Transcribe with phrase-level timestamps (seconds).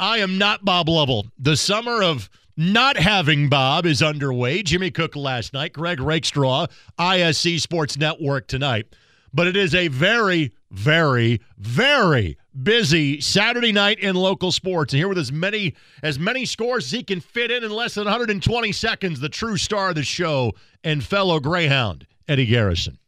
[0.00, 1.26] I am not Bob Lovell.
[1.38, 4.62] The summer of not having Bob is underway.
[4.62, 6.68] Jimmy Cook last night, Greg Rakestraw,
[6.98, 8.86] ISC Sports Network tonight.
[9.34, 14.94] But it is a very, very, very busy Saturday night in local sports.
[14.94, 17.94] And here with as many as many scores as he can fit in in less
[17.94, 22.99] than 120 seconds, the true star of the show and fellow Greyhound, Eddie Garrison.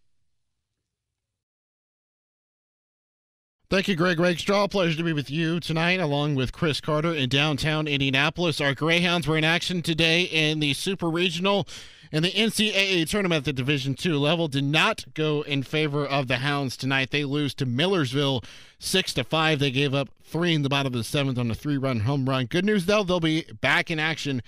[3.72, 4.68] Thank you, Greg Rakestraw.
[4.68, 8.60] Pleasure to be with you tonight, along with Chris Carter in downtown Indianapolis.
[8.60, 11.66] Our Greyhounds were in action today in the Super Regional
[12.12, 14.46] and the NCAA tournament at the Division two level.
[14.46, 17.12] Did not go in favor of the Hounds tonight.
[17.12, 18.44] They lose to Millersville
[18.78, 19.58] six to five.
[19.58, 22.44] They gave up three in the bottom of the seventh on a three-run home run.
[22.44, 24.42] Good news though, they'll be back in action.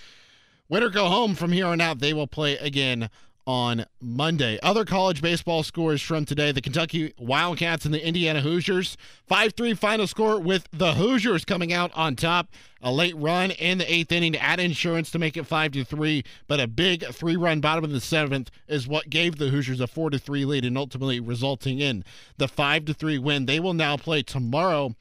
[0.69, 1.97] Win or go home from here on out.
[1.97, 3.09] They will play again
[3.47, 4.59] on Monday.
[4.63, 8.97] Other college baseball scores from today the Kentucky Wildcats and the Indiana Hoosiers.
[9.27, 12.49] 5 3 final score with the Hoosiers coming out on top.
[12.81, 16.23] A late run in the eighth inning to add insurance to make it 5 3,
[16.47, 19.87] but a big three run bottom of the seventh is what gave the Hoosiers a
[19.87, 22.03] 4 3 lead and ultimately resulting in
[22.37, 23.45] the 5 3 win.
[23.45, 24.95] They will now play tomorrow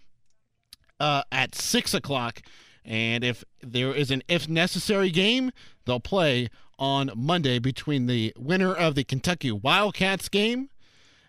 [1.00, 2.42] uh, at 6 o'clock.
[2.84, 5.52] And if there is an if necessary game,
[5.86, 10.70] they'll play on Monday between the winner of the Kentucky Wildcats game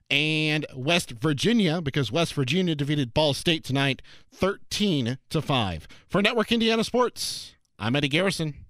[0.10, 4.02] and West Virginia because West Virginia defeated Ball State tonight
[4.34, 5.88] 13 to 5.
[6.08, 8.66] For Network Indiana Sports, I'm Eddie Garrison.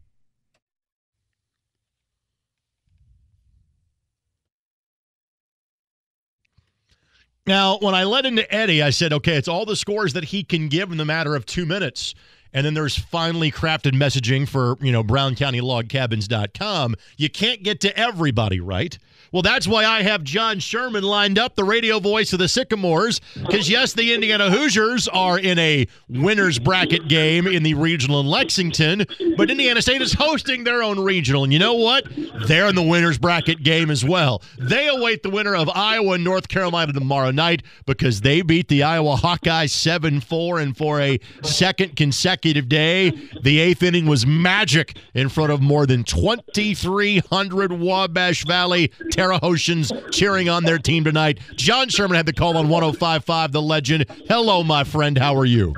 [7.48, 10.44] Now, when I led into Eddie, I said, okay, it's all the scores that he
[10.44, 12.16] can give in the matter of two minutes
[12.56, 18.60] and then there's finely crafted messaging for you know browncountyloggcabins.com you can't get to everybody
[18.60, 18.98] right?
[19.32, 23.20] Well that's why i have john sherman lined up the radio voice of the sycamores
[23.36, 28.28] because yes the indiana hoosiers are in a winners bracket game in the regional in
[28.28, 29.06] lexington
[29.36, 31.44] but indiana state is hosting their own regional.
[31.44, 32.06] And you know what?
[32.48, 34.42] They're in the winners bracket game as well.
[34.58, 38.84] They await the winner of iowa and north carolina tomorrow night because they beat the
[38.84, 43.12] iowa hawkeyes 7-4 and for a second consecutive consecutive day.
[43.42, 49.92] The eighth inning was magic in front of more than 2,300 Wabash Valley Terre Hautians
[50.12, 51.40] cheering on their team tonight.
[51.56, 54.06] John Sherman had the call on 105.5, the legend.
[54.28, 55.18] Hello, my friend.
[55.18, 55.74] How are you?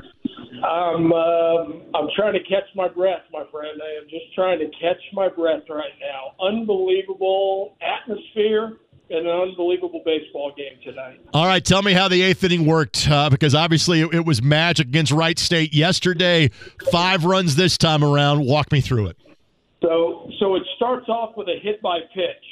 [0.62, 1.64] I'm uh,
[1.94, 3.80] I'm trying to catch my breath, my friend.
[3.80, 6.34] I am just trying to catch my breath right now.
[6.44, 8.76] Unbelievable atmosphere
[9.10, 11.20] an unbelievable baseball game tonight.
[11.32, 14.42] All right, tell me how the eighth inning worked uh, because obviously it, it, was
[14.42, 16.50] magic against Wright State yesterday.
[16.90, 18.44] Five runs this time around.
[18.44, 19.16] Walk me through it.
[19.82, 22.44] So, so it starts off with a hit by pitch.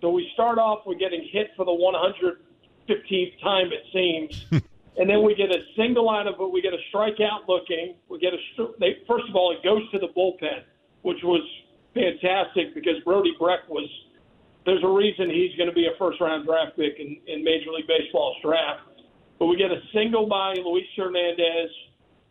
[0.00, 4.46] So we start off with getting hit for the 115th time it seems,
[4.96, 6.52] and then we get a single out of it.
[6.52, 7.96] We get a strikeout looking.
[8.08, 10.62] We get a they, first of all it goes to the bullpen,
[11.02, 11.42] which was
[11.92, 13.88] fantastic because Brody Breck was
[14.66, 17.70] there's a reason he's going to be a first round draft pick in, in Major
[17.72, 18.80] League Baseball's draft.
[19.38, 21.70] But we get a single by Luis Hernandez,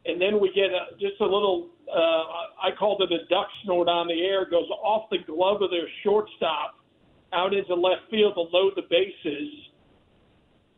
[0.05, 3.89] and then we get a, just a little, uh, I called it a duck snort
[3.89, 6.75] on the air, goes off the glove of their shortstop
[7.33, 9.49] out into left field to load the bases.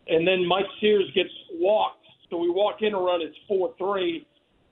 [0.07, 2.05] And then Mike Sears gets walked.
[2.29, 4.25] So we walk in a run, it's 4 3.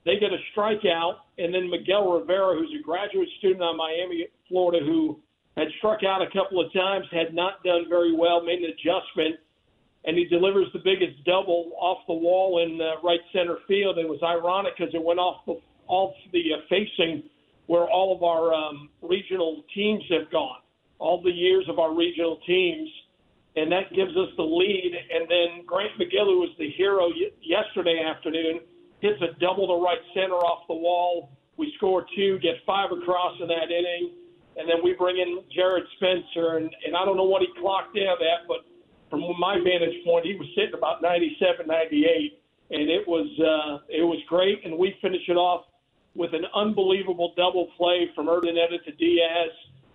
[0.05, 4.83] They get a strikeout, and then Miguel Rivera, who's a graduate student on Miami, Florida,
[4.83, 5.19] who
[5.59, 9.35] had struck out a couple of times, had not done very well, made an adjustment,
[10.05, 13.97] and he delivers the biggest double off the wall in uh, right center field.
[13.97, 17.23] It was ironic because it went off the, off the uh, facing
[17.67, 20.61] where all of our um, regional teams have gone,
[20.97, 22.89] all the years of our regional teams,
[23.57, 24.93] and that gives us the lead.
[25.13, 28.61] And then Grant Magill, who was the hero y- yesterday afternoon,
[29.01, 31.31] hits a double to right center off the wall.
[31.57, 34.13] We score two, get five across in that inning
[34.59, 37.97] and then we bring in Jared Spencer, and, and I don't know what he clocked
[37.97, 38.67] out at, but
[39.09, 42.41] from my vantage point, he was sitting about 97, 98,
[42.71, 44.63] and it was uh, it was great.
[44.65, 45.65] And we finish it off
[46.13, 49.49] with an unbelievable double play from Urdaneta to Diaz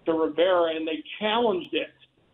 [0.07, 1.93] to Rivera, and they challenged it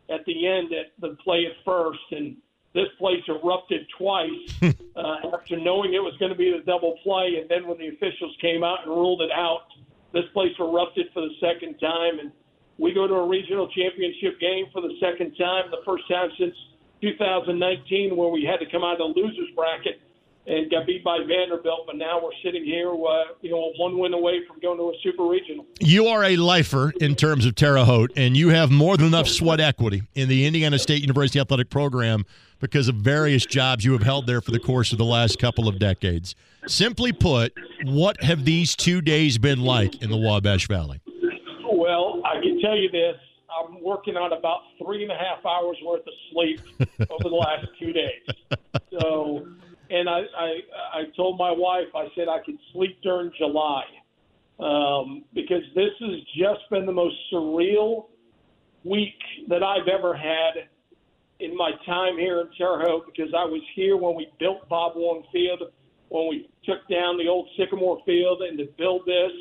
[0.08, 2.36] at the end at the play at first, and
[2.74, 4.54] this place erupted twice
[4.96, 7.88] uh, after knowing it was going to be the double play, and then when the
[7.88, 9.66] officials came out and ruled it out,
[10.12, 12.32] this place erupted for the second time, and
[12.78, 16.54] we go to a regional championship game for the second time, the first time since
[17.02, 20.00] 2019, where we had to come out of the losers bracket
[20.46, 21.86] and got beat by Vanderbilt.
[21.86, 24.94] But now we're sitting here, uh, you know, one win away from going to a
[25.02, 25.66] super regional.
[25.78, 29.28] You are a lifer in terms of Terre Haute, and you have more than enough
[29.28, 32.24] sweat equity in the Indiana State University athletic program
[32.60, 35.66] because of various jobs you have held there for the course of the last couple
[35.66, 36.34] of decades.
[36.66, 37.52] Simply put,
[37.84, 41.00] what have these two days been like in the Wabash Valley?
[41.72, 43.16] Well, I can tell you this.
[43.50, 46.60] I'm working on about three and a half hours worth of sleep
[47.10, 48.22] over the last two days.
[49.00, 49.46] So,
[49.90, 50.60] and I, I,
[50.94, 53.82] I told my wife, I said I could sleep during July
[54.60, 58.06] um, because this has just been the most surreal
[58.84, 59.18] week
[59.48, 60.68] that I've ever had
[61.40, 64.92] in my time here in Terre Haute because I was here when we built Bob
[64.96, 65.62] Warren Field,
[66.08, 69.32] when we took down the old Sycamore Field, and to build this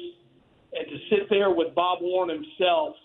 [0.73, 2.95] and to sit there with Bob Warren himself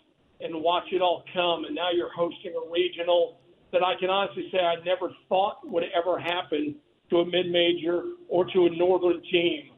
[0.41, 1.64] and watch it all come.
[1.64, 3.38] And now you're hosting a regional
[3.73, 6.76] that I can honestly say I never thought would ever happen
[7.11, 9.70] to a mid major or to a northern team.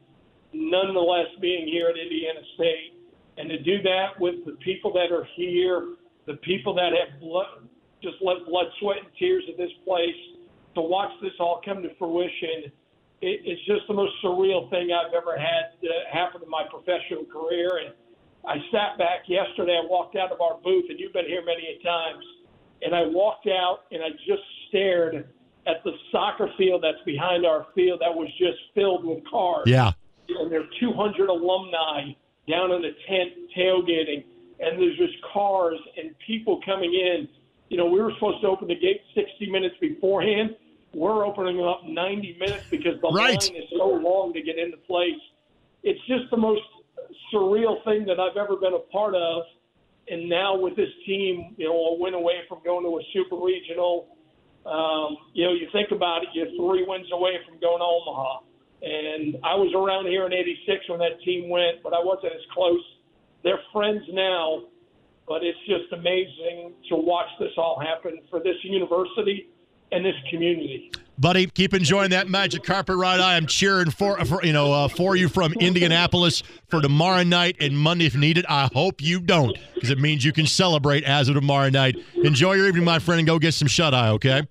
[0.53, 2.97] Nonetheless, being here at Indiana State
[3.37, 7.21] and to do that with the people that are here, the people that have
[8.07, 10.15] just let blood, sweat, and tears of this place,
[10.75, 12.71] to watch this all come to fruition,
[13.21, 17.25] it, it's just the most surreal thing I've ever had uh, happen in my professional
[17.25, 17.83] career.
[17.83, 17.93] And
[18.45, 19.79] I sat back yesterday.
[19.81, 22.23] I walked out of our booth, and you've been here many a times.
[22.81, 25.27] And I walked out, and I just stared
[25.67, 29.65] at the soccer field that's behind our field that was just filled with cars.
[29.65, 29.91] Yeah.
[30.29, 32.11] And there are 200 alumni
[32.47, 34.23] down in the tent tailgating,
[34.59, 37.27] and there's just cars and people coming in.
[37.69, 40.55] You know, we were supposed to open the gate 60 minutes beforehand.
[40.93, 43.37] We're opening up 90 minutes because the Right.
[43.37, 45.19] line is so long to get into place.
[45.83, 46.63] It's just the most
[47.33, 49.43] surreal thing that I've ever been a part of.
[50.09, 53.35] And now with this team, you know, a win away from going to a super
[53.35, 54.15] regional.
[54.65, 58.39] Um, you know, you think about it, you're three wins away from going to Omaha.
[58.81, 62.45] And I was around here in '86 when that team went, but I wasn't as
[62.53, 62.83] close.
[63.43, 64.63] They're friends now,
[65.27, 69.49] but it's just amazing to watch this all happen for this university
[69.91, 70.91] and this community.
[71.19, 73.19] Buddy, keep enjoying that magic carpet ride.
[73.19, 77.57] I am cheering for, for you know uh, for you from Indianapolis for tomorrow night
[77.59, 78.45] and Monday if needed.
[78.47, 81.95] I hope you don't, because it means you can celebrate as of tomorrow night.
[82.15, 84.09] Enjoy your evening, my friend, and go get some shut eye.
[84.09, 84.43] Okay.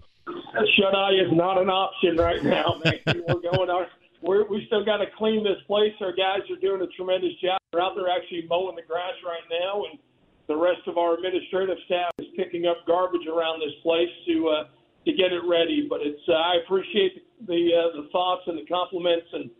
[0.76, 2.98] Shut eye is not an option right now, man.
[3.28, 3.86] We're going on.
[4.20, 5.92] We're, we still got to clean this place.
[6.00, 7.58] Our guys are doing a tremendous job.
[7.72, 10.00] They're out there actually mowing the grass right now, and
[10.48, 14.64] the rest of our administrative staff is picking up garbage around this place to uh,
[15.04, 15.86] to get it ready.
[15.88, 19.50] But it's uh, I appreciate the uh, the thoughts and the compliments, and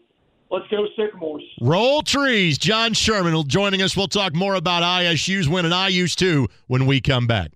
[0.51, 1.43] let's go Sycamores.
[1.61, 2.59] Roll trees.
[2.59, 3.97] John Sherman will joining us.
[3.97, 7.56] We'll talk more about ISU's win and IU's too when we come back.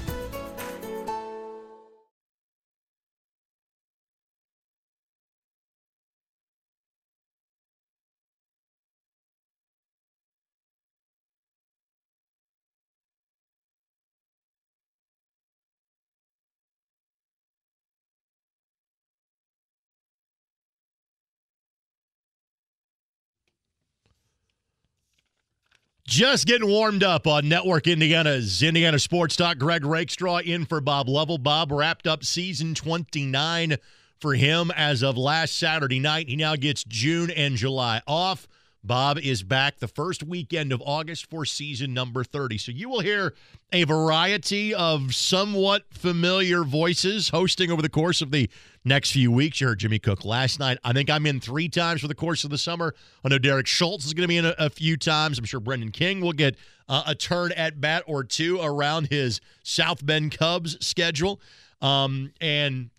[26.11, 29.57] Just getting warmed up on Network Indiana's Indiana Sports Talk.
[29.57, 31.37] Greg Rakestraw in for Bob Lovell.
[31.37, 33.77] Bob wrapped up season 29
[34.19, 36.27] for him as of last Saturday night.
[36.27, 38.45] He now gets June and July off.
[38.83, 42.57] Bob is back the first weekend of August for season number 30.
[42.57, 43.35] So you will hear
[43.71, 48.49] a variety of somewhat familiar voices hosting over the course of the
[48.83, 49.61] next few weeks.
[49.61, 50.79] You heard Jimmy Cook last night.
[50.83, 52.95] I think I'm in three times for the course of the summer.
[53.23, 55.37] I know Derek Schultz is going to be in a, a, few times.
[55.37, 56.55] I'm sure Brendan King will get
[56.89, 61.39] uh, a turn at bat or two around his South Bend Cubs schedule.
[61.83, 62.89] Um, and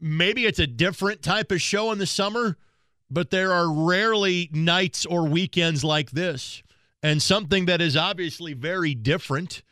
[0.00, 2.56] maybe it's a different type of show in the summer
[3.10, 6.62] but there are rarely nights or weekends like this.
[7.02, 9.62] And something that is obviously very different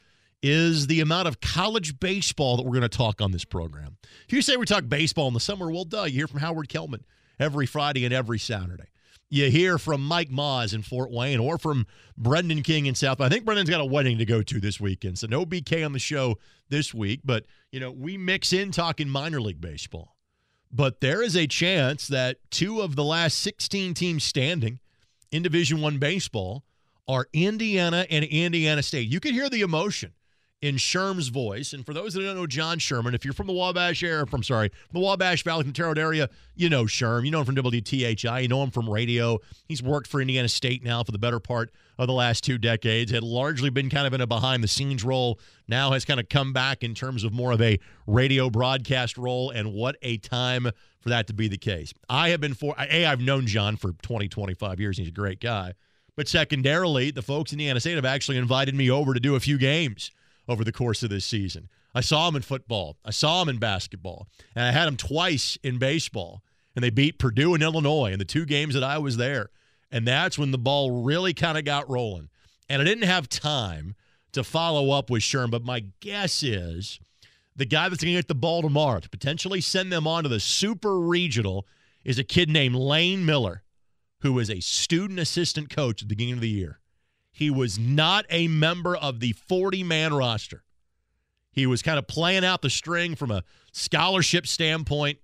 [0.42, 3.96] is the amount of college baseball that we're going to talk on this program.
[4.26, 6.68] If you say we talk baseball in the summer, well, duh, you hear from Howard
[6.68, 7.04] Kellman
[7.38, 8.88] every Friday and every Saturday.
[9.30, 13.20] You hear from Mike Maz in Fort Wayne or from Brendan King in South.
[13.20, 15.92] I think Brendan's got a wedding to go to this weekend, so no BK on
[15.92, 16.38] the show
[16.70, 17.20] this week.
[17.24, 20.16] But you know, we mix in talking minor league baseball.
[20.70, 24.80] But there is a chance that two of the last 16 teams standing
[25.30, 26.64] in Division One baseball
[27.06, 29.08] are Indiana and Indiana State.
[29.08, 30.12] You can hear the emotion
[30.60, 31.72] in Sherm's voice.
[31.72, 34.42] And for those that don't know John Sherman, if you're from the Wabash area, from
[34.42, 37.24] sorry, the Wabash Valley, Haute area, you know Sherm.
[37.24, 38.42] You know him from WTHI.
[38.42, 39.38] You know him from radio.
[39.66, 43.12] He's worked for Indiana State now for the better part of the last two decades.
[43.12, 45.38] Had largely been kind of in a behind the scenes role.
[45.68, 49.50] Now has kind of come back in terms of more of a radio broadcast role.
[49.50, 51.94] And what a time for that to be the case.
[52.08, 54.98] I have been for a I've known John for 20, 25 years.
[54.98, 55.74] He's a great guy.
[56.16, 59.40] But secondarily, the folks in Indiana State have actually invited me over to do a
[59.40, 60.10] few games
[60.48, 61.68] over the course of this season.
[61.94, 62.96] I saw him in football.
[63.04, 64.28] I saw him in basketball.
[64.54, 66.42] And I had him twice in baseball.
[66.74, 69.50] And they beat Purdue and Illinois in the two games that I was there.
[69.90, 72.28] And that's when the ball really kind of got rolling.
[72.68, 73.94] And I didn't have time
[74.32, 77.00] to follow up with Sherm, but my guess is
[77.56, 80.28] the guy that's going to get the ball tomorrow to potentially send them on to
[80.28, 81.66] the super regional
[82.04, 83.62] is a kid named Lane Miller,
[84.20, 86.78] who was a student assistant coach at the beginning of the year.
[87.38, 90.64] He was not a member of the 40 man roster.
[91.52, 95.18] He was kind of playing out the string from a scholarship standpoint.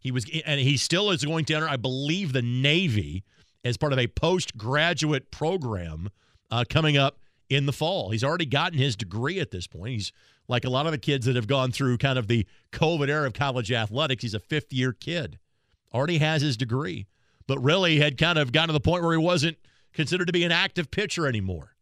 [0.00, 3.22] He was, and he still is going to enter, I believe, the Navy
[3.62, 6.08] as part of a postgraduate program
[6.50, 8.10] uh, coming up in the fall.
[8.10, 9.92] He's already gotten his degree at this point.
[9.92, 10.12] He's
[10.48, 13.28] like a lot of the kids that have gone through kind of the COVID era
[13.28, 14.24] of college athletics.
[14.24, 15.38] He's a fifth year kid,
[15.94, 17.06] already has his degree,
[17.46, 19.56] but really had kind of gotten to the point where he wasn't
[19.92, 21.74] considered to be an active pitcher anymore.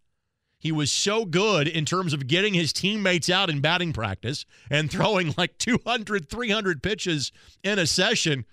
[0.59, 4.91] He was so good in terms of getting his teammates out in batting practice and
[4.91, 8.45] throwing like 200, 300 pitches in a session.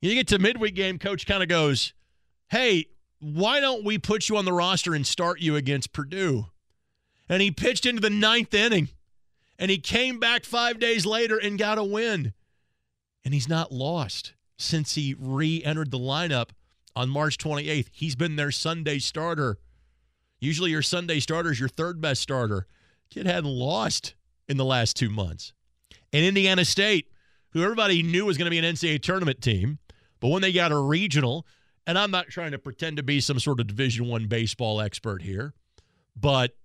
[0.00, 1.92] You get to midweek game, coach kind of goes,
[2.48, 2.86] Hey,
[3.20, 6.46] why don't we put you on the roster and start you against Purdue?
[7.28, 8.88] And he pitched into the ninth inning
[9.56, 12.32] and he came back five days later and got a win.
[13.24, 16.50] And he's not lost since he re entered the lineup
[16.94, 17.88] on March 28th.
[17.92, 19.58] He's been their Sunday starter.
[20.40, 22.66] Usually your Sunday starter is your third best starter.
[23.10, 24.14] Kid hadn't lost
[24.48, 25.52] in the last two months.
[26.12, 27.06] And Indiana State,
[27.52, 29.78] who everybody knew was going to be an NCAA tournament team,
[30.20, 31.46] but when they got a regional,
[31.86, 35.22] and I'm not trying to pretend to be some sort of Division One baseball expert
[35.22, 35.54] here,
[36.16, 36.56] but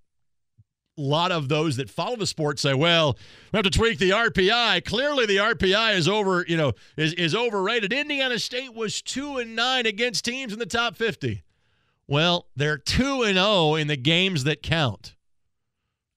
[0.97, 3.17] a lot of those that follow the sport say, well,
[3.51, 4.85] we have to tweak the RPI.
[4.85, 7.91] Clearly the RPI is over, you know, is, is overrated.
[7.91, 11.43] Indiana State was two and nine against teams in the top 50.
[12.07, 15.15] Well, they're 2 and 0 in the games that count.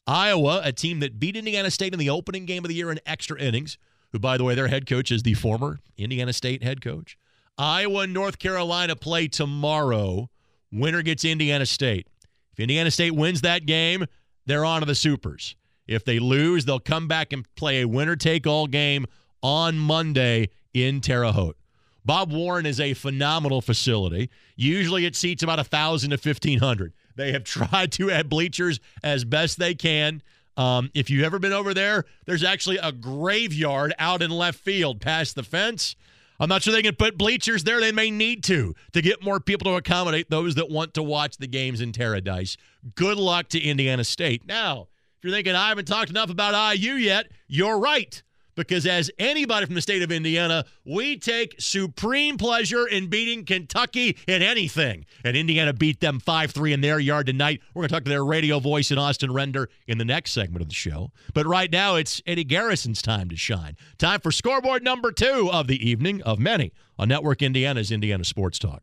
[0.07, 3.01] Iowa, a team that beat Indiana State in the opening game of the year in
[3.07, 3.79] extra innings,
[4.13, 7.19] who, by the way, their head coach is the former Indiana State head coach.
[7.57, 10.31] Iowa and North Carolina play tomorrow.
[10.71, 12.07] Winner gets Indiana State.
[12.53, 14.07] If Indiana State wins that game,
[14.49, 15.55] they're on to the Supers.
[15.87, 19.07] If they lose, they'll come back and play a winner take all game
[19.43, 21.57] on Monday in Terre Haute.
[22.05, 24.31] Bob Warren is a phenomenal facility.
[24.57, 26.93] Usually it seats about 1,000 to 1,500.
[27.17, 30.23] They have tried to add bleachers as best they can.
[30.57, 35.01] Um, if you've ever been over there, there's actually a graveyard out in left field
[35.01, 35.95] past the fence.
[36.41, 37.81] I'm not sure they can put bleachers there.
[37.81, 41.37] They may need to to get more people to accommodate those that want to watch
[41.39, 42.57] the games in Paradise.
[42.95, 44.47] Good luck to Indiana State.
[44.47, 48.23] Now, if you're thinking I haven't talked enough about IU yet, you're right
[48.59, 54.19] because as anybody from the state of Indiana, we take supreme pleasure in beating Kentucky
[54.27, 55.07] in anything.
[55.25, 57.63] And Indiana beat them 5 3 in their yard tonight.
[57.73, 60.63] We're going to talk to their radio voice in Austin Render in the next segment
[60.63, 61.11] of the show.
[61.33, 63.77] But right now, it's Eddie Garrison's time to shine.
[63.97, 68.59] Time for scoreboard number two of the evening of many on Network Indiana's Indiana Sports
[68.59, 68.83] Talk.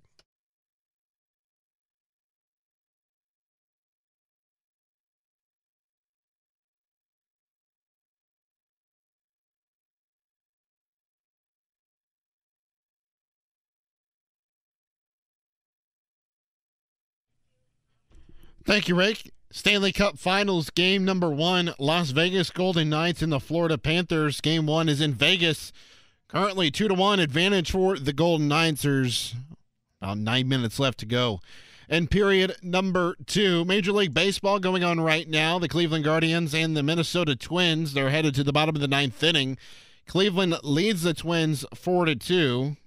[18.65, 19.31] Thank you, Rick.
[19.51, 24.41] Stanley Cup Finals game number one Las Vegas Golden Knights and the Florida Panthers.
[24.41, 25.71] Game one is in Vegas.
[26.27, 28.81] Currently two to one advantage for the Golden Knights.
[28.81, 29.35] There's
[30.01, 31.41] about nine minutes left to go.
[31.87, 35.59] And period number two, Major League Baseball going on right now.
[35.59, 37.93] The Cleveland Guardians and the Minnesota Twins.
[37.93, 39.59] They're headed to the bottom of the ninth inning.
[40.07, 42.77] Cleveland leads the Twins four to two.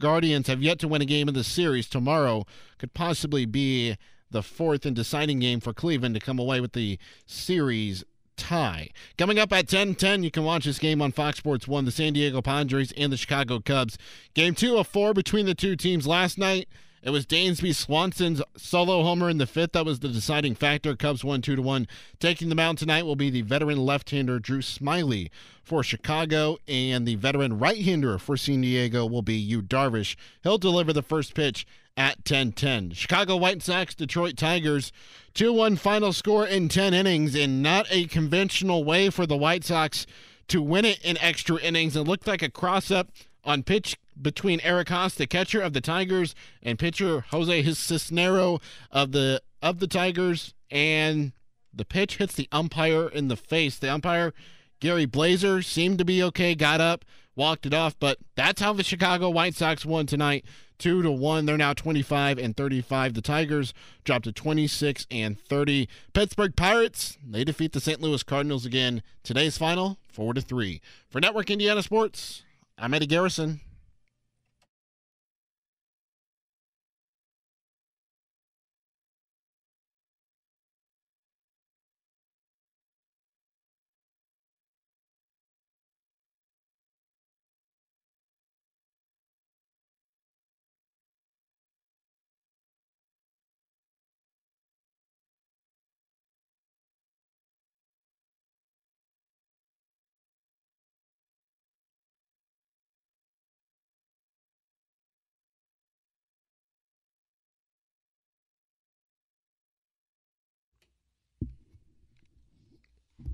[0.00, 1.88] Guardians have yet to win a game in the series.
[1.88, 2.44] Tomorrow
[2.78, 3.96] could possibly be
[4.32, 8.04] the fourth and deciding game for Cleveland to come away with the series
[8.36, 8.90] tie.
[9.16, 12.12] Coming up at 10:10, you can watch this game on Fox Sports 1, the San
[12.12, 13.98] Diego Padres and the Chicago Cubs.
[14.34, 16.68] Game 2 of 4 between the two teams last night.
[17.02, 20.94] It was Dansby Swanson's solo homer in the fifth that was the deciding factor.
[20.94, 21.88] Cubs won two to one.
[22.20, 25.28] Taking the mound tonight will be the veteran left-hander Drew Smyly
[25.64, 30.14] for Chicago, and the veteran right-hander for San Diego will be Yu Darvish.
[30.44, 32.94] He'll deliver the first pitch at 10-10.
[32.94, 34.92] Chicago White Sox, Detroit Tigers,
[35.34, 40.06] 2-1 final score in 10 innings, and not a conventional way for the White Sox
[40.48, 41.96] to win it in extra innings.
[41.96, 43.10] It looked like a cross-up
[43.44, 49.12] on pitch between Eric Haase, the catcher of the Tigers, and pitcher Jose Cisnero of
[49.12, 51.32] the of the Tigers, and
[51.72, 53.78] the pitch hits the umpire in the face.
[53.78, 54.34] The umpire,
[54.80, 57.04] Gary Blazer, seemed to be okay, got up,
[57.36, 60.44] walked it off, but that's how the Chicago White Sox won tonight.
[60.82, 61.46] Two to one.
[61.46, 63.14] They're now 25 and 35.
[63.14, 63.72] The Tigers
[64.02, 65.88] dropped to 26 and 30.
[66.12, 68.00] Pittsburgh Pirates, they defeat the St.
[68.00, 69.04] Louis Cardinals again.
[69.22, 70.80] Today's final, four to three.
[71.08, 72.42] For Network Indiana Sports,
[72.76, 73.60] I'm Eddie Garrison.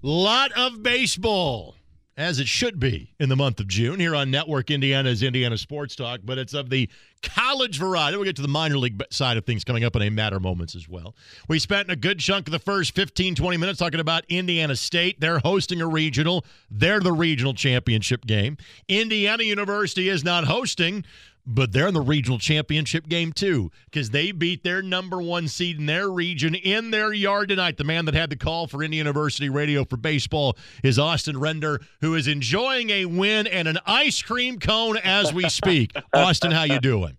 [0.00, 1.74] Lot of baseball,
[2.16, 5.96] as it should be in the month of June here on Network Indiana's Indiana Sports
[5.96, 6.88] Talk, but it's of the
[7.20, 8.16] college variety.
[8.16, 10.42] We'll get to the minor league side of things coming up in a matter of
[10.42, 11.16] moments as well.
[11.48, 15.18] We spent a good chunk of the first 15, 20 minutes talking about Indiana State.
[15.18, 18.56] They're hosting a regional, they're the regional championship game.
[18.86, 21.04] Indiana University is not hosting
[21.48, 25.78] but they're in the regional championship game too because they beat their number one seed
[25.78, 27.78] in their region in their yard tonight.
[27.78, 31.80] The man that had the call for Indiana University Radio for baseball is Austin Render,
[32.02, 35.92] who is enjoying a win and an ice cream cone as we speak.
[36.12, 37.16] Austin, how you doing?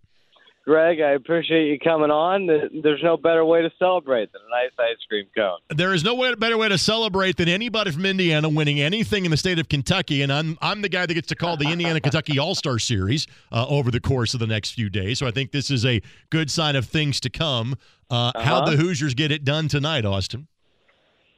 [0.69, 2.45] Greg, I appreciate you coming on.
[2.45, 5.57] There's no better way to celebrate than a nice ice cream cone.
[5.75, 9.31] There is no way, better way to celebrate than anybody from Indiana winning anything in
[9.31, 10.21] the state of Kentucky.
[10.21, 13.25] And I'm, I'm the guy that gets to call the Indiana Kentucky All Star Series
[13.51, 15.17] uh, over the course of the next few days.
[15.17, 17.75] So I think this is a good sign of things to come.
[18.11, 18.43] Uh, uh-huh.
[18.43, 20.47] How the Hoosiers get it done tonight, Austin?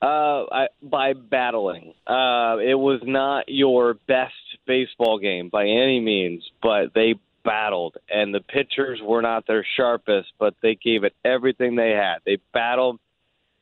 [0.01, 1.93] Uh, I, by battling.
[2.05, 4.33] Uh, it was not your best
[4.67, 10.29] baseball game by any means, but they battled, and the pitchers were not their sharpest,
[10.39, 12.17] but they gave it everything they had.
[12.25, 12.99] They battled,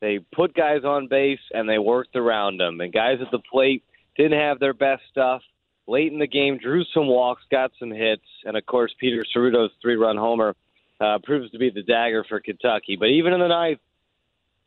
[0.00, 2.80] they put guys on base, and they worked around them.
[2.80, 3.84] And guys at the plate
[4.16, 5.42] didn't have their best stuff.
[5.86, 9.72] Late in the game, drew some walks, got some hits, and of course, Peter Serruto's
[9.82, 10.54] three-run homer
[11.00, 12.96] uh, proves to be the dagger for Kentucky.
[12.96, 13.80] But even in the ninth,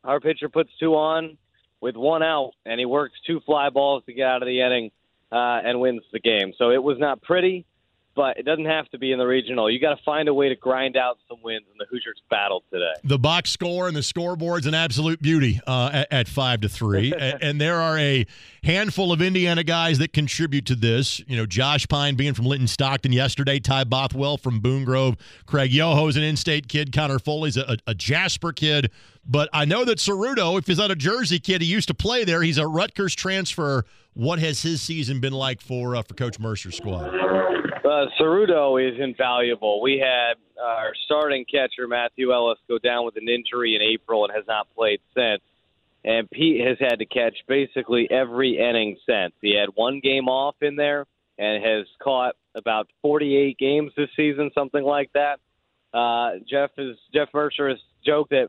[0.02, 1.38] our pitcher puts two on
[1.80, 4.90] with one out, and he works two fly balls to get out of the inning
[5.32, 6.52] uh, and wins the game.
[6.58, 7.64] So it was not pretty
[8.14, 9.70] but it doesn't have to be in the regional.
[9.70, 12.62] You got to find a way to grind out some wins, and the Hoosiers battled
[12.72, 12.92] today.
[13.02, 17.12] The box score and the scoreboard's an absolute beauty uh, at, at, five to three,
[17.18, 18.26] and, and, there are a
[18.62, 21.20] handful of Indiana guys that contribute to this.
[21.26, 25.72] You know, Josh Pine being from Linton Stockton yesterday, Ty Bothwell from Boone Grove, Craig
[25.72, 28.90] Yoho's an in-state kid, Connor Foley's a, a Jasper kid.
[29.26, 32.24] But I know that Serruto, if he's not a Jersey kid, he used to play
[32.24, 32.42] there.
[32.42, 33.84] He's a Rutgers transfer.
[34.12, 37.14] What has his season been like for uh, for Coach Mercer's squad?
[37.84, 38.06] Uh,
[38.76, 39.80] is invaluable.
[39.80, 44.32] We had our starting catcher Matthew Ellis go down with an injury in April and
[44.34, 45.42] has not played since.
[46.04, 49.32] And Pete has had to catch basically every inning since.
[49.40, 51.06] He had one game off in there
[51.38, 55.40] and has caught about 48 games this season, something like that.
[55.96, 58.48] Uh, Jeff is Jeff Mercer has joked that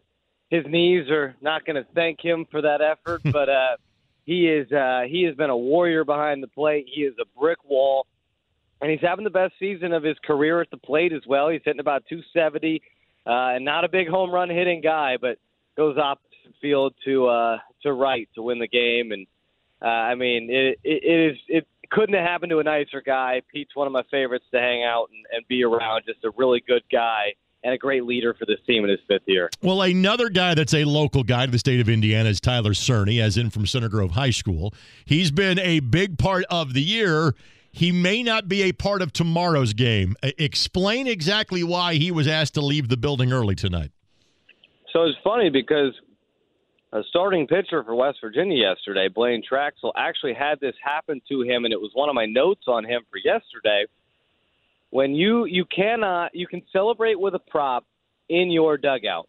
[0.49, 3.77] his knees are not going to thank him for that effort, but uh,
[4.25, 6.87] he is uh, he has been a warrior behind the plate.
[6.93, 8.07] He is a brick wall
[8.81, 11.49] and he's having the best season of his career at the plate as well.
[11.49, 12.81] He's hitting about 270,
[13.25, 15.37] uh, and not a big home run hitting guy, but
[15.77, 16.25] goes opposite
[16.61, 19.11] field to uh, to right to win the game.
[19.11, 19.25] And
[19.81, 23.41] uh, I mean, it, it, it is it couldn't have happened to a nicer guy.
[23.51, 26.03] Pete's one of my favorites to hang out and, and be around.
[26.05, 27.33] Just a really good guy
[27.65, 29.49] and a great leader for this team in his fifth year.
[29.61, 33.19] Well, another guy that's a local guy to the state of Indiana is Tyler Cerny,
[33.19, 34.73] as in from Center Grove High School.
[35.03, 37.35] He's been a big part of the year
[37.75, 40.15] he may not be a part of tomorrow's game.
[40.23, 43.91] Uh, explain exactly why he was asked to leave the building early tonight.
[44.93, 45.91] So it's funny because
[46.93, 51.65] a starting pitcher for West Virginia yesterday, Blaine Traxel, actually had this happen to him,
[51.65, 53.83] and it was one of my notes on him for yesterday.
[54.95, 57.83] When you you cannot you can celebrate with a prop
[58.29, 59.27] in your dugout,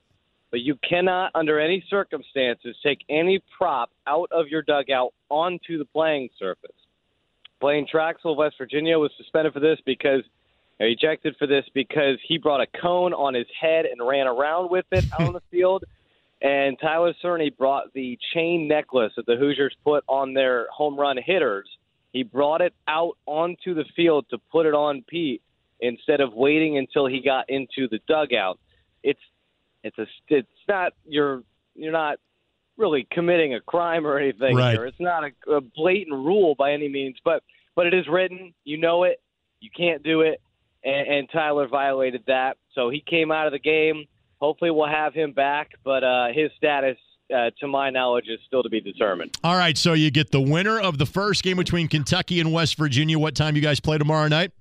[0.53, 5.85] but you cannot under any circumstances take any prop out of your dugout onto the
[5.87, 6.71] playing surface.
[7.61, 10.21] Blaine Traxel of West Virginia was suspended for this because
[10.81, 14.71] uh, ejected for this because he brought a cone on his head and ran around
[14.71, 15.83] with it out on the field.
[16.41, 21.17] And Tyler Cerny brought the chain necklace that the Hoosiers put on their home run
[21.17, 21.69] hitters.
[22.13, 25.43] He brought it out onto the field to put it on Pete
[25.81, 28.59] instead of waiting until he got into the dugout.
[29.03, 29.21] It's
[29.83, 31.43] it's a it's not you're
[31.75, 32.19] you're not
[32.77, 34.73] really committing a crime or anything right.
[34.73, 34.87] here.
[34.87, 37.43] It's not a, a blatant rule by any means, but
[37.75, 38.55] but it is written.
[38.65, 39.21] You know it.
[39.61, 40.41] You can't do it,
[40.85, 42.57] and, and Tyler violated that.
[42.75, 44.05] So he came out of the game.
[44.39, 46.99] Hopefully, we'll have him back, but uh, his status
[47.35, 49.37] uh, to my knowledge, is still to be determined.
[49.43, 52.77] All right, so you get the winner of the first game between Kentucky and West
[52.77, 53.19] Virginia.
[53.19, 54.53] What time you guys play tomorrow night?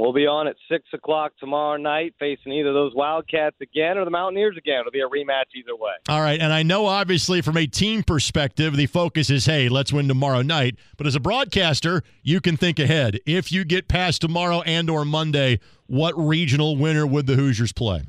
[0.00, 4.10] We'll be on at six o'clock tomorrow night, facing either those Wildcats again or the
[4.10, 4.80] Mountaineers again.
[4.80, 5.92] It'll be a rematch either way.
[6.08, 9.92] All right, and I know obviously from a team perspective, the focus is, hey, let's
[9.92, 10.76] win tomorrow night.
[10.96, 13.20] But as a broadcaster, you can think ahead.
[13.26, 18.04] If you get past tomorrow and or Monday, what regional winner would the Hoosiers play?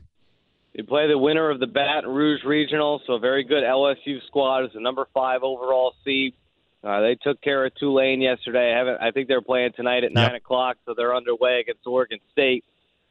[0.73, 4.63] They play the winner of the Baton Rouge Regional, so a very good LSU squad
[4.63, 6.35] is the number five overall seed.
[6.83, 8.73] Uh, they took care of Tulane yesterday.
[8.73, 9.01] I haven't.
[9.01, 12.65] I think they're playing tonight at nine o'clock, so they're underway against Oregon State.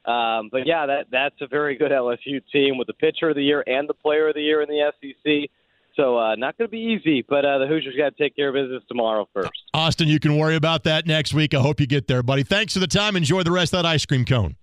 [0.04, 3.44] Um, but yeah, that that's a very good LSU team with the pitcher of the
[3.44, 5.50] year and the player of the year in the SEC.
[5.96, 8.48] So uh, not going to be easy, but uh, the Hoosiers got to take care
[8.48, 9.50] of business tomorrow first.
[9.74, 11.52] Austin, you can worry about that next week.
[11.52, 12.42] I hope you get there, buddy.
[12.42, 13.16] Thanks for the time.
[13.16, 14.56] Enjoy the rest of that ice cream cone.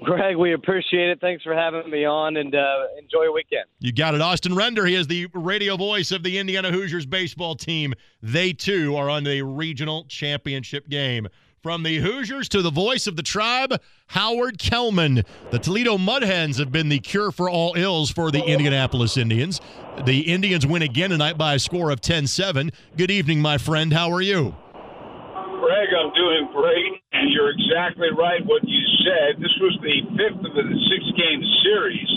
[0.00, 1.20] Greg, we appreciate it.
[1.20, 3.64] Thanks for having me on, and uh, enjoy your weekend.
[3.78, 4.20] You got it.
[4.20, 7.92] Austin Render, he is the radio voice of the Indiana Hoosiers baseball team.
[8.22, 11.28] They, too, are on the regional championship game.
[11.62, 15.22] From the Hoosiers to the voice of the tribe, Howard Kellman.
[15.50, 19.60] The Toledo Mudhens have been the cure for all ills for the Indianapolis Indians.
[20.04, 22.72] The Indians win again tonight by a score of 10 7.
[22.96, 23.92] Good evening, my friend.
[23.92, 24.56] How are you?
[25.62, 29.38] Greg, I'm doing great, and you're exactly right what you said.
[29.38, 32.10] This was the fifth of the six game series,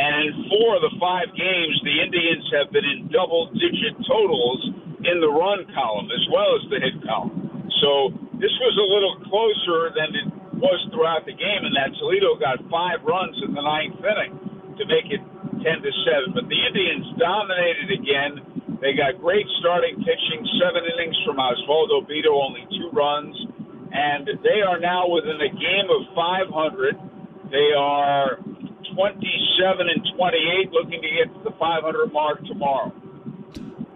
[0.00, 4.64] and in four of the five games, the Indians have been in double digit totals
[5.04, 7.68] in the run column as well as the hit column.
[7.84, 12.40] So this was a little closer than it was throughout the game, and that Toledo
[12.40, 14.32] got five runs in the ninth inning
[14.80, 16.32] to make it 10 to 7.
[16.32, 18.49] But the Indians dominated again
[18.80, 23.36] they got great starting pitching, seven innings from Osvaldo Bido, only two runs,
[23.92, 26.96] and they are now within a game of 500.
[27.50, 28.38] They are
[28.94, 32.90] 27 and 28, looking to get to the 500 mark tomorrow.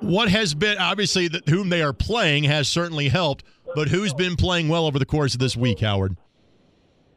[0.01, 3.43] What has been obviously that whom they are playing has certainly helped,
[3.75, 6.17] but who's been playing well over the course of this week, Howard?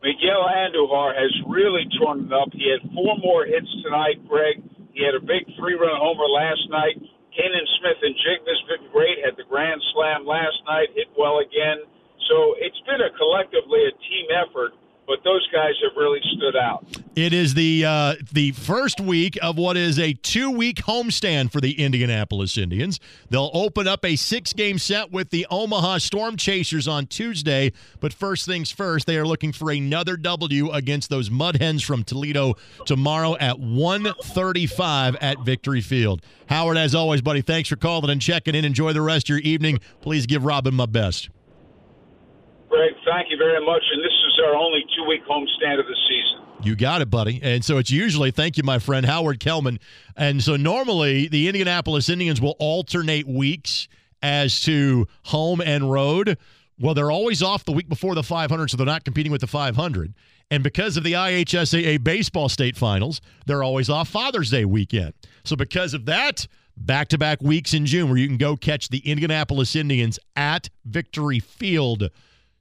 [0.01, 2.49] Miguel Andujar has really torn it up.
[2.53, 4.63] He had four more hits tonight, Greg.
[4.93, 6.95] He had a big three-run homer last night.
[7.37, 9.21] Canaan Smith-Njigba's been great.
[9.21, 10.89] Had the grand slam last night.
[10.97, 11.85] Hit well again.
[12.25, 14.73] So it's been a collectively a team effort
[15.07, 16.85] but those guys have really stood out.
[17.15, 21.61] It is the uh, the first week of what is a two week homestand for
[21.61, 22.99] the Indianapolis Indians.
[23.29, 27.71] They'll open up a six game set with the Omaha Storm Chasers on Tuesday.
[28.01, 32.03] But first things first, they are looking for another W against those Mud Hens from
[32.03, 36.21] Toledo tomorrow at 1:35 at Victory Field.
[36.47, 38.65] Howard, as always, buddy, thanks for calling and checking in.
[38.65, 39.79] Enjoy the rest of your evening.
[40.01, 41.29] Please give Robin my best.
[42.69, 43.81] Greg, thank you very much.
[43.93, 46.47] And this our only two week homestand of the season.
[46.63, 47.39] You got it, buddy.
[47.43, 49.79] And so it's usually, thank you, my friend, Howard Kellman.
[50.15, 53.87] And so normally the Indianapolis Indians will alternate weeks
[54.21, 56.37] as to home and road.
[56.79, 59.47] Well, they're always off the week before the 500, so they're not competing with the
[59.47, 60.13] 500.
[60.49, 65.13] And because of the IHSAA baseball state finals, they're always off Father's Day weekend.
[65.43, 66.47] So because of that,
[66.77, 70.69] back to back weeks in June where you can go catch the Indianapolis Indians at
[70.85, 72.09] Victory Field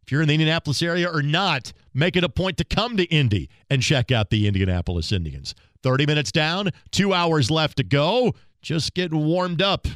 [0.06, 3.02] if you're in the Indianapolis area or not, make it a point to come to
[3.06, 5.52] Indy and check out the Indianapolis Indians.
[5.82, 8.32] 30 minutes down, two hours left to go.
[8.62, 9.88] Just getting warmed up